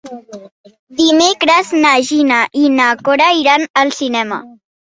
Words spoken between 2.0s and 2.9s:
Gina i na